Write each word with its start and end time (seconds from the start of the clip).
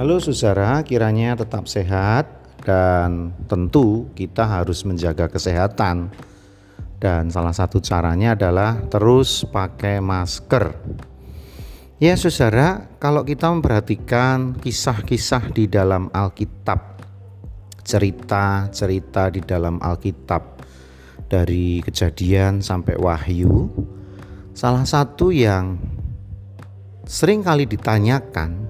Halo 0.00 0.16
saudara, 0.16 0.80
kiranya 0.80 1.36
tetap 1.36 1.68
sehat 1.68 2.24
dan 2.64 3.36
tentu 3.44 4.08
kita 4.16 4.48
harus 4.48 4.80
menjaga 4.88 5.28
kesehatan. 5.28 6.08
Dan 6.96 7.28
salah 7.28 7.52
satu 7.52 7.84
caranya 7.84 8.32
adalah 8.32 8.80
terus 8.88 9.44
pakai 9.44 10.00
masker. 10.00 10.72
Ya 12.00 12.16
saudara, 12.16 12.88
kalau 12.96 13.28
kita 13.28 13.52
memperhatikan 13.52 14.56
kisah-kisah 14.56 15.52
di 15.52 15.68
dalam 15.68 16.08
Alkitab, 16.16 17.04
cerita-cerita 17.84 19.28
di 19.28 19.44
dalam 19.44 19.84
Alkitab 19.84 20.64
dari 21.28 21.84
kejadian 21.84 22.64
sampai 22.64 22.96
wahyu, 22.96 23.68
salah 24.56 24.88
satu 24.88 25.28
yang 25.28 25.76
sering 27.04 27.44
kali 27.44 27.68
ditanyakan, 27.68 28.69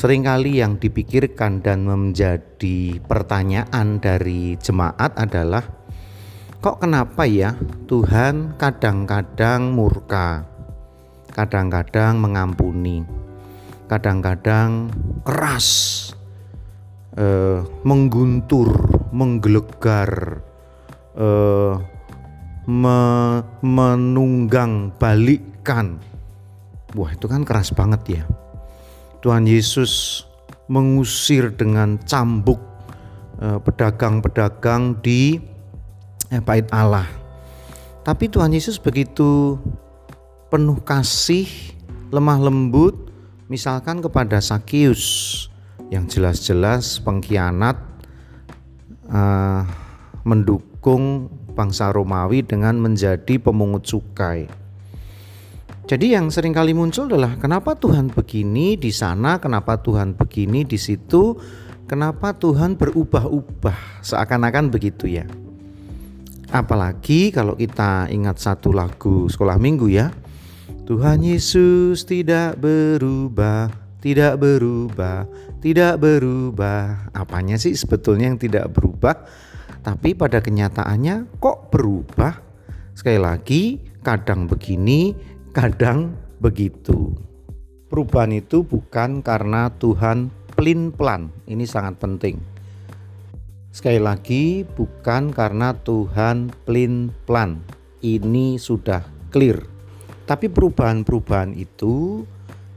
sering 0.00 0.24
kali 0.24 0.64
yang 0.64 0.80
dipikirkan 0.80 1.60
dan 1.60 1.84
menjadi 1.84 2.96
pertanyaan 3.04 4.00
dari 4.00 4.56
jemaat 4.56 5.12
adalah 5.12 5.60
kok 6.56 6.80
kenapa 6.80 7.28
ya 7.28 7.52
Tuhan 7.84 8.56
kadang-kadang 8.56 9.76
murka, 9.76 10.48
kadang-kadang 11.36 12.16
mengampuni, 12.16 13.04
kadang-kadang 13.92 14.88
keras, 15.20 15.68
eh, 17.20 17.60
mengguntur, 17.84 18.72
menggelegar, 19.12 20.40
eh, 21.12 21.76
me 22.64 23.00
menunggang 23.60 24.96
balikkan. 24.96 26.00
Wah 26.96 27.12
itu 27.12 27.28
kan 27.28 27.44
keras 27.44 27.68
banget 27.76 28.24
ya. 28.24 28.24
Tuhan 29.20 29.44
Yesus 29.44 30.24
mengusir 30.70 31.52
dengan 31.52 32.00
cambuk 32.02 32.60
eh, 33.40 33.58
pedagang-pedagang 33.60 35.00
di 35.04 35.36
eh, 36.32 36.40
bait 36.40 36.66
Allah. 36.72 37.06
Tapi 38.00 38.32
Tuhan 38.32 38.56
Yesus 38.56 38.80
begitu 38.80 39.60
penuh 40.48 40.80
kasih, 40.82 41.46
lemah 42.10 42.40
lembut, 42.40 42.96
misalkan 43.46 44.00
kepada 44.00 44.40
Sakius 44.40 45.46
yang 45.92 46.06
jelas-jelas 46.06 47.02
pengkhianat 47.02 47.76
uh, 49.10 49.62
mendukung 50.22 51.28
bangsa 51.52 51.90
Romawi 51.90 52.46
dengan 52.46 52.78
menjadi 52.78 53.36
pemungut 53.42 53.84
cukai. 53.84 54.46
Jadi 55.90 56.14
yang 56.14 56.30
sering 56.30 56.54
kali 56.54 56.70
muncul 56.70 57.10
adalah 57.10 57.34
kenapa 57.34 57.74
Tuhan 57.74 58.14
begini 58.14 58.78
di 58.78 58.94
sana, 58.94 59.42
kenapa 59.42 59.74
Tuhan 59.82 60.14
begini 60.14 60.62
di 60.62 60.78
situ, 60.78 61.34
kenapa 61.90 62.30
Tuhan 62.30 62.78
berubah-ubah, 62.78 63.98
seakan-akan 63.98 64.70
begitu 64.70 65.10
ya. 65.10 65.26
Apalagi 66.54 67.34
kalau 67.34 67.58
kita 67.58 68.06
ingat 68.06 68.38
satu 68.38 68.70
lagu 68.70 69.26
sekolah 69.26 69.58
minggu 69.58 69.90
ya. 69.90 70.14
Tuhan 70.86 71.26
Yesus 71.26 72.06
tidak 72.06 72.62
berubah, 72.62 73.74
tidak 73.98 74.38
berubah, 74.38 75.26
tidak 75.58 75.98
berubah. 75.98 77.10
Apanya 77.10 77.58
sih 77.58 77.74
sebetulnya 77.74 78.30
yang 78.30 78.38
tidak 78.38 78.70
berubah? 78.70 79.26
Tapi 79.82 80.14
pada 80.14 80.38
kenyataannya 80.38 81.42
kok 81.42 81.74
berubah? 81.74 82.46
Sekali 82.94 83.18
lagi, 83.18 83.82
kadang 84.06 84.46
begini, 84.46 85.30
kadang 85.60 86.16
begitu. 86.40 87.12
Perubahan 87.92 88.32
itu 88.32 88.64
bukan 88.64 89.20
karena 89.20 89.68
Tuhan 89.76 90.32
pelin-pelan. 90.56 91.28
Ini 91.44 91.68
sangat 91.68 92.00
penting 92.00 92.40
Sekali 93.70 94.00
lagi, 94.00 94.64
bukan 94.64 95.36
karena 95.36 95.76
Tuhan 95.84 96.48
pelin-pelan. 96.64 97.60
Ini 98.00 98.56
sudah 98.56 99.04
clear. 99.28 99.60
Tapi 100.24 100.48
perubahan-perubahan 100.48 101.52
itu 101.52 102.24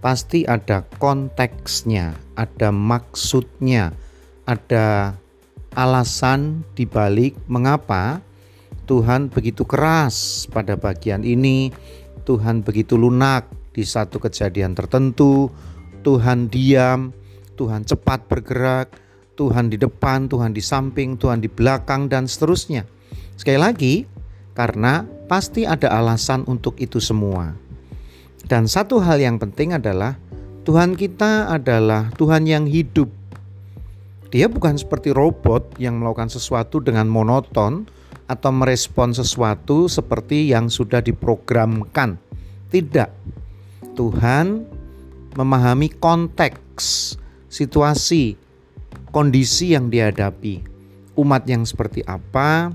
pasti 0.04 0.44
ada 0.44 0.84
konteksnya, 1.00 2.14
ada 2.36 2.70
maksudnya, 2.70 3.96
ada 4.44 5.16
alasan 5.74 6.68
dibalik 6.76 7.34
mengapa 7.50 8.22
Tuhan 8.86 9.32
begitu 9.32 9.64
keras 9.66 10.46
pada 10.52 10.76
bagian 10.76 11.24
ini, 11.24 11.72
Tuhan 12.24 12.64
begitu 12.64 12.96
lunak 12.96 13.52
di 13.76 13.84
satu 13.84 14.20
kejadian 14.20 14.74
tertentu, 14.74 15.52
Tuhan 16.04 16.48
diam, 16.48 17.12
Tuhan 17.60 17.84
cepat 17.84 18.28
bergerak, 18.32 18.96
Tuhan 19.34 19.68
di 19.68 19.78
depan, 19.78 20.30
Tuhan 20.30 20.54
di 20.54 20.62
samping, 20.62 21.18
Tuhan 21.18 21.42
di 21.42 21.50
belakang, 21.50 22.08
dan 22.08 22.30
seterusnya. 22.30 22.86
Sekali 23.36 23.60
lagi, 23.60 23.94
karena 24.54 25.04
pasti 25.26 25.66
ada 25.66 25.90
alasan 25.90 26.46
untuk 26.46 26.78
itu 26.78 27.02
semua. 27.02 27.58
Dan 28.46 28.70
satu 28.70 29.02
hal 29.02 29.18
yang 29.18 29.42
penting 29.42 29.74
adalah 29.74 30.20
Tuhan 30.64 30.96
kita 30.96 31.50
adalah 31.50 32.14
Tuhan 32.16 32.46
yang 32.48 32.70
hidup. 32.70 33.10
Dia 34.30 34.50
bukan 34.50 34.78
seperti 34.78 35.14
robot 35.14 35.78
yang 35.78 36.02
melakukan 36.02 36.30
sesuatu 36.32 36.82
dengan 36.82 37.06
monoton 37.06 37.86
atau 38.28 38.52
merespon 38.56 39.12
sesuatu 39.12 39.92
seperti 39.92 40.52
yang 40.52 40.72
sudah 40.72 41.04
diprogramkan. 41.04 42.18
Tidak. 42.72 43.10
Tuhan 43.94 44.66
memahami 45.38 45.90
konteks, 45.98 47.16
situasi, 47.50 48.34
kondisi 49.14 49.78
yang 49.78 49.94
dihadapi, 49.94 50.66
umat 51.18 51.46
yang 51.46 51.62
seperti 51.66 52.02
apa, 52.06 52.74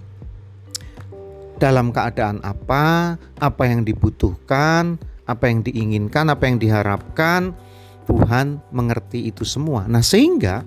dalam 1.58 1.90
keadaan 1.90 2.38
apa, 2.46 3.18
apa 3.42 3.62
yang 3.66 3.82
dibutuhkan, 3.82 4.96
apa 5.26 5.44
yang 5.50 5.66
diinginkan, 5.66 6.30
apa 6.30 6.46
yang 6.46 6.62
diharapkan, 6.62 7.52
Tuhan 8.06 8.62
mengerti 8.72 9.28
itu 9.28 9.42
semua. 9.42 9.84
Nah, 9.90 10.00
sehingga 10.00 10.62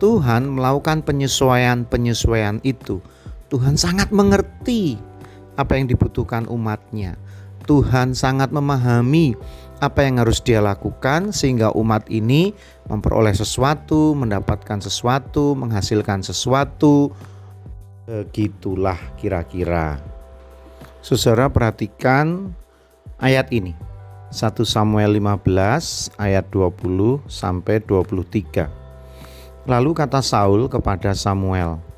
Tuhan 0.00 0.48
melakukan 0.48 1.04
penyesuaian-penyesuaian 1.04 2.62
itu. 2.64 3.02
Tuhan 3.52 3.76
sangat 3.76 4.08
mengerti 4.16 4.96
apa 5.60 5.76
yang 5.76 5.84
dibutuhkan 5.84 6.48
umatnya. 6.48 7.20
Tuhan 7.68 8.16
sangat 8.16 8.48
memahami 8.48 9.36
apa 9.84 10.08
yang 10.08 10.24
harus 10.24 10.40
dia 10.40 10.64
lakukan 10.64 11.36
sehingga 11.36 11.68
umat 11.76 12.08
ini 12.08 12.56
memperoleh 12.88 13.36
sesuatu, 13.36 14.16
mendapatkan 14.16 14.80
sesuatu, 14.80 15.52
menghasilkan 15.52 16.24
sesuatu. 16.24 17.12
Begitulah 18.08 18.96
kira-kira. 19.20 20.00
Saudara 21.04 21.52
perhatikan 21.52 22.56
ayat 23.20 23.52
ini. 23.52 23.76
1 24.32 24.64
Samuel 24.64 25.20
15 25.20 26.16
ayat 26.16 26.48
20 26.48 27.20
sampai 27.28 27.84
23. 27.84 28.64
Lalu 29.68 29.90
kata 29.92 30.24
Saul 30.24 30.72
kepada 30.72 31.12
Samuel, 31.12 31.91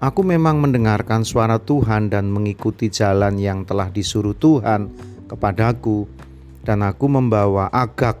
Aku 0.00 0.24
memang 0.24 0.64
mendengarkan 0.64 1.28
suara 1.28 1.60
Tuhan 1.60 2.08
dan 2.08 2.32
mengikuti 2.32 2.88
jalan 2.88 3.36
yang 3.36 3.68
telah 3.68 3.92
disuruh 3.92 4.32
Tuhan 4.32 4.88
kepadaku 5.28 6.08
dan 6.64 6.80
aku 6.80 7.04
membawa 7.04 7.68
Agak, 7.68 8.16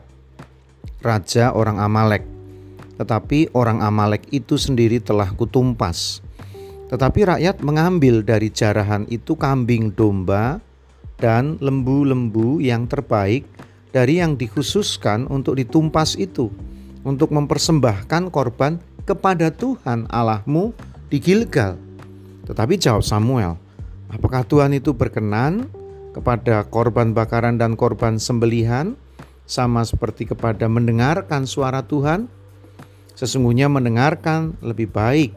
raja 1.00 1.56
orang 1.56 1.80
Amalek. 1.80 2.28
Tetapi 3.00 3.56
orang 3.56 3.80
Amalek 3.80 4.28
itu 4.28 4.60
sendiri 4.60 5.00
telah 5.00 5.32
kutumpas. 5.32 6.20
Tetapi 6.92 7.20
rakyat 7.24 7.64
mengambil 7.64 8.20
dari 8.20 8.52
jarahan 8.52 9.08
itu 9.08 9.32
kambing 9.32 9.96
domba 9.96 10.60
dan 11.16 11.56
lembu-lembu 11.64 12.60
yang 12.60 12.84
terbaik 12.84 13.48
dari 13.88 14.20
yang 14.20 14.36
dikhususkan 14.36 15.24
untuk 15.32 15.56
ditumpas 15.56 16.12
itu, 16.20 16.52
untuk 17.08 17.32
mempersembahkan 17.32 18.28
korban 18.28 18.76
kepada 19.08 19.48
Tuhan 19.48 20.04
Allahmu 20.12 20.89
di 21.10 21.18
Gilgal. 21.18 21.76
Tetapi 22.46 22.78
jawab 22.78 23.02
Samuel, 23.02 23.58
apakah 24.08 24.46
Tuhan 24.46 24.72
itu 24.72 24.94
berkenan 24.94 25.66
kepada 26.14 26.66
korban 26.66 27.12
bakaran 27.12 27.58
dan 27.58 27.74
korban 27.74 28.16
sembelihan, 28.16 28.96
sama 29.50 29.82
seperti 29.82 30.30
kepada 30.30 30.70
mendengarkan 30.70 31.42
suara 31.42 31.82
Tuhan. 31.82 32.30
Sesungguhnya 33.18 33.66
mendengarkan 33.66 34.54
lebih 34.62 34.88
baik 34.94 35.34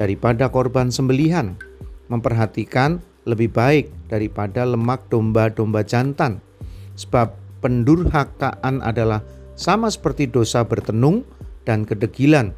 daripada 0.00 0.48
korban 0.48 0.88
sembelihan, 0.88 1.54
memperhatikan 2.08 2.98
lebih 3.28 3.52
baik 3.52 3.92
daripada 4.10 4.66
lemak 4.66 5.06
domba-domba 5.12 5.86
jantan, 5.86 6.42
sebab 6.98 7.38
pendurhakaan 7.62 8.82
adalah 8.82 9.22
sama 9.54 9.86
seperti 9.92 10.26
dosa 10.26 10.66
bertenung 10.66 11.22
dan 11.62 11.86
kedegilan, 11.86 12.50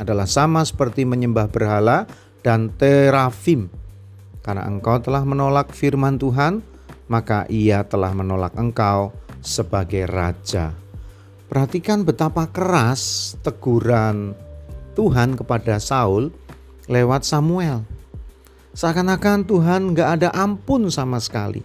adalah 0.00 0.24
sama 0.24 0.64
seperti 0.64 1.04
menyembah 1.04 1.52
berhala 1.52 2.08
dan 2.40 2.72
terafim 2.72 3.68
karena 4.40 4.64
engkau 4.64 4.96
telah 4.98 5.20
menolak 5.20 5.76
firman 5.76 6.16
Tuhan, 6.16 6.64
maka 7.12 7.44
ia 7.52 7.84
telah 7.84 8.16
menolak 8.16 8.56
engkau 8.56 9.12
sebagai 9.44 10.08
raja. 10.08 10.72
Perhatikan 11.50 12.06
betapa 12.06 12.48
keras 12.48 13.34
teguran 13.44 14.32
Tuhan 14.96 15.36
kepada 15.36 15.76
Saul 15.76 16.32
lewat 16.88 17.26
Samuel. 17.28 17.84
Seakan-akan 18.70 19.44
Tuhan 19.44 19.92
gak 19.92 20.10
ada 20.22 20.28
ampun 20.32 20.88
sama 20.88 21.18
sekali. 21.18 21.60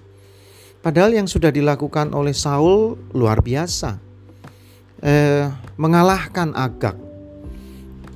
Padahal 0.81 1.13
yang 1.13 1.29
sudah 1.29 1.53
dilakukan 1.53 2.11
oleh 2.13 2.33
Saul 2.33 2.97
luar 3.13 3.45
biasa. 3.45 4.01
Eh, 5.05 5.45
mengalahkan 5.77 6.49
Agak. 6.57 7.04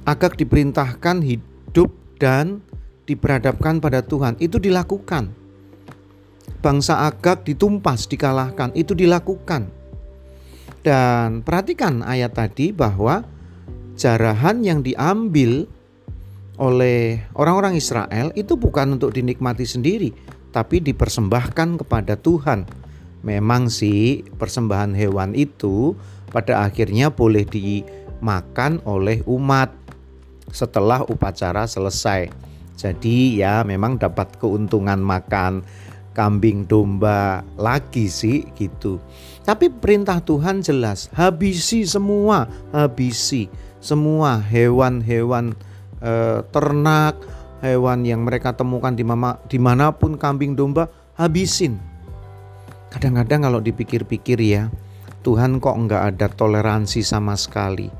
Agak 0.09 0.41
diperintahkan 0.41 1.21
hidup 1.21 1.93
dan 2.17 2.65
diperhadapkan 3.05 3.77
pada 3.77 4.01
Tuhan. 4.01 4.41
Itu 4.41 4.57
dilakukan. 4.57 5.29
Bangsa 6.65 7.05
Agak 7.05 7.45
ditumpas, 7.45 8.09
dikalahkan. 8.09 8.73
Itu 8.73 8.97
dilakukan. 8.97 9.69
Dan 10.81 11.45
perhatikan 11.45 12.01
ayat 12.01 12.33
tadi 12.33 12.73
bahwa 12.73 13.21
jarahan 13.93 14.65
yang 14.65 14.81
diambil 14.81 15.69
oleh 16.59 17.23
orang-orang 17.37 17.77
Israel 17.79 18.33
itu 18.33 18.59
bukan 18.59 18.99
untuk 18.99 19.15
dinikmati 19.15 19.63
sendiri, 19.63 20.11
tapi 20.51 20.83
dipersembahkan 20.83 21.85
kepada 21.85 22.19
Tuhan. 22.19 22.67
Memang 23.23 23.67
sih 23.67 24.23
persembahan 24.23 24.95
hewan 24.95 25.35
itu 25.35 25.95
pada 26.31 26.63
akhirnya 26.63 27.11
boleh 27.11 27.43
dimakan 27.43 28.79
oleh 28.87 29.23
umat 29.27 29.71
setelah 30.51 31.05
upacara 31.05 31.65
selesai. 31.65 32.29
Jadi 32.79 33.43
ya 33.43 33.61
memang 33.67 33.99
dapat 33.99 34.39
keuntungan 34.39 34.99
makan 35.03 35.63
kambing 36.15 36.67
domba 36.67 37.43
lagi 37.55 38.11
sih 38.11 38.43
gitu. 38.55 38.99
Tapi 39.43 39.71
perintah 39.71 40.19
Tuhan 40.19 40.59
jelas, 40.59 41.07
habisi 41.15 41.87
semua, 41.87 42.45
habisi 42.75 43.47
semua 43.79 44.43
hewan-hewan 44.43 45.55
eh, 46.03 46.43
ternak, 46.51 47.15
hewan 47.63 48.03
yang 48.03 48.27
mereka 48.27 48.55
temukan 48.55 48.91
di 48.91 49.03
mama, 49.07 49.39
di 49.47 49.59
mana 49.59 49.95
pun 49.95 50.19
kambing 50.19 50.55
domba, 50.55 50.91
habisin. 51.15 51.79
Kadang-kadang 52.89 53.47
kalau 53.47 53.59
dipikir-pikir 53.63 54.39
ya, 54.41 54.67
Tuhan 55.21 55.61
kok 55.61 55.77
enggak 55.77 56.15
ada 56.15 56.27
toleransi 56.31 57.05
sama 57.05 57.35
sekali. 57.37 57.91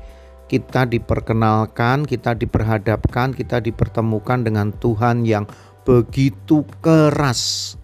Kita 0.50 0.82
diperkenalkan, 0.82 2.02
kita 2.02 2.34
diperhadapkan, 2.34 3.30
kita 3.30 3.62
dipertemukan 3.62 4.42
dengan 4.42 4.74
Tuhan 4.74 5.22
yang 5.22 5.46
begitu 5.86 6.66
keras. 6.82 7.78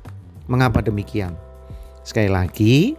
Mengapa 0.50 0.82
demikian? 0.82 1.38
Sekali 2.02 2.26
lagi, 2.26 2.98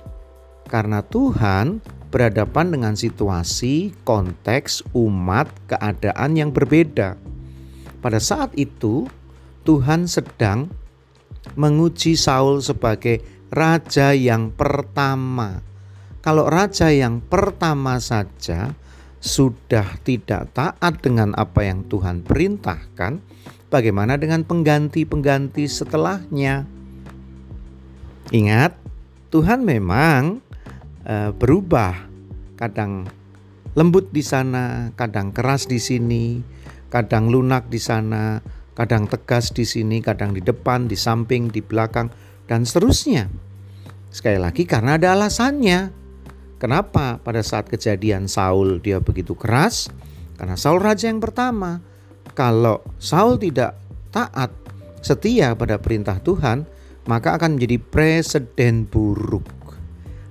karena 0.71 1.03
Tuhan 1.03 1.83
berhadapan 2.07 2.71
dengan 2.71 2.95
situasi, 2.95 3.91
konteks, 4.07 4.87
umat, 4.95 5.51
keadaan 5.67 6.39
yang 6.39 6.55
berbeda. 6.55 7.19
Pada 7.99 8.23
saat 8.23 8.55
itu, 8.55 9.03
Tuhan 9.67 10.07
sedang 10.07 10.71
menguji 11.59 12.15
Saul 12.15 12.63
sebagai 12.63 13.19
raja 13.51 14.15
yang 14.15 14.51
pertama. 14.55 15.59
Kalau 16.23 16.47
raja 16.47 16.87
yang 16.91 17.19
pertama 17.19 17.99
saja 17.99 18.75
sudah 19.17 19.97
tidak 20.05 20.53
taat 20.53 21.01
dengan 21.01 21.33
apa 21.33 21.65
yang 21.65 21.85
Tuhan 21.89 22.21
perintahkan, 22.21 23.19
bagaimana 23.67 24.15
dengan 24.15 24.45
pengganti-pengganti 24.45 25.65
setelahnya? 25.65 26.69
Ingat, 28.29 28.75
Tuhan 29.31 29.63
memang 29.63 30.43
uh, 31.07 31.31
berubah. 31.31 32.07
Kadang 32.57 33.07
lembut 33.77 34.09
di 34.09 34.25
sana, 34.25 34.91
kadang 34.97 35.29
keras 35.29 35.69
di 35.69 35.77
sini, 35.77 36.41
kadang 36.89 37.29
lunak 37.29 37.69
di 37.69 37.77
sana, 37.77 38.41
kadang 38.77 39.09
tegas 39.09 39.53
di 39.53 39.65
sini, 39.65 40.01
kadang 40.01 40.33
di 40.33 40.41
depan, 40.41 40.85
di 40.85 40.97
samping, 40.97 41.49
di 41.49 41.61
belakang, 41.61 42.09
dan 42.45 42.65
seterusnya. 42.65 43.29
Sekali 44.13 44.37
lagi 44.37 44.63
karena 44.65 44.97
ada 44.97 45.13
alasannya. 45.13 45.96
Kenapa 46.57 47.21
pada 47.21 47.45
saat 47.45 47.69
kejadian 47.69 48.25
Saul 48.25 48.81
dia 48.81 48.97
begitu 48.97 49.37
keras? 49.37 49.93
Karena 50.41 50.57
Saul 50.57 50.81
raja 50.81 51.05
yang 51.05 51.21
pertama. 51.21 51.81
Kalau 52.33 52.81
Saul 52.97 53.37
tidak 53.37 53.77
taat, 54.09 54.49
setia 55.01 55.53
pada 55.53 55.77
perintah 55.77 56.17
Tuhan, 56.21 56.65
maka 57.05 57.37
akan 57.37 57.57
menjadi 57.57 57.77
presiden 57.81 58.89
buruk. 58.89 59.45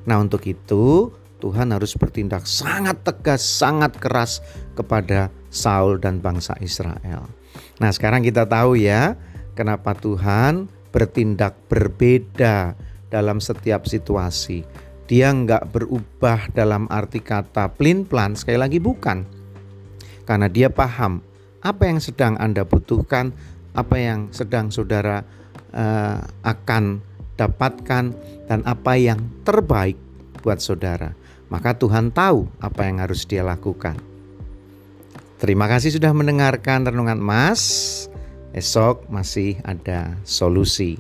Nah, 0.06 0.23
untuk 0.23 0.46
itu 0.46 1.11
Tuhan 1.43 1.70
harus 1.70 1.94
bertindak 1.94 2.46
sangat 2.46 3.02
tegas, 3.02 3.43
sangat 3.43 3.94
keras 3.99 4.43
kepada 4.75 5.31
Saul 5.50 5.99
dan 5.99 6.19
bangsa 6.19 6.55
Israel. 6.58 7.26
Nah, 7.79 7.90
sekarang 7.90 8.22
kita 8.22 8.46
tahu 8.46 8.79
ya, 8.79 9.14
kenapa 9.55 9.94
Tuhan 9.94 10.70
bertindak 10.90 11.58
berbeda 11.70 12.75
dalam 13.11 13.38
setiap 13.38 13.84
situasi. 13.84 14.64
Dia 15.06 15.31
nggak 15.31 15.70
berubah 15.70 16.50
dalam 16.50 16.91
arti 16.91 17.23
kata 17.23 17.70
plin-plan, 17.79 18.35
sekali 18.35 18.58
lagi 18.58 18.82
bukan. 18.82 19.23
Karena 20.26 20.50
dia 20.50 20.67
paham 20.67 21.23
apa 21.62 21.87
yang 21.87 22.03
sedang 22.03 22.35
Anda 22.43 22.67
butuhkan, 22.67 23.31
apa 23.70 23.97
yang 23.99 24.35
sedang 24.35 24.75
saudara 24.75 25.23
uh, 25.70 26.19
akan 26.43 26.99
dapatkan 27.38 28.05
dan 28.50 28.61
apa 28.67 28.99
yang 28.99 29.23
terbaik 29.47 29.94
buat 30.43 30.58
saudara. 30.58 31.14
Maka 31.47 31.79
Tuhan 31.79 32.11
tahu 32.11 32.50
apa 32.58 32.91
yang 32.91 32.99
harus 32.99 33.23
dia 33.23 33.47
lakukan. 33.47 33.94
Terima 35.37 35.70
kasih 35.70 35.94
sudah 35.94 36.11
mendengarkan 36.11 36.88
renungan 36.88 37.20
Mas. 37.23 37.62
Esok 38.56 39.06
masih 39.12 39.61
ada 39.62 40.17
solusi. 40.25 40.97